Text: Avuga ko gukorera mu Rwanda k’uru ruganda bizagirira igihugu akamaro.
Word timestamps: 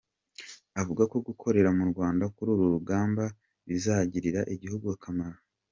Avuga 0.81 1.03
ko 1.11 1.17
gukorera 1.27 1.69
mu 1.77 1.83
Rwanda 1.91 2.23
k’uru 2.33 2.53
ruganda 2.73 3.23
bizagirira 3.67 4.41
igihugu 4.53 4.85
akamaro. 4.95 5.37